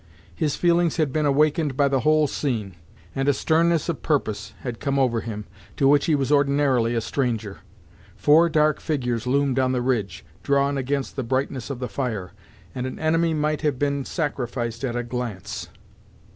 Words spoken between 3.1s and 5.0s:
and a sternness of purpose had come